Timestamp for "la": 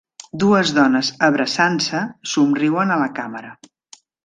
3.05-3.13